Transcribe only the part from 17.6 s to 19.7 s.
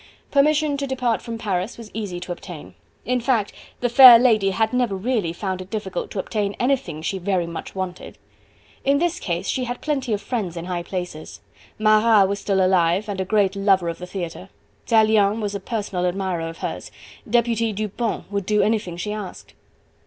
Dupont would do anything she asked.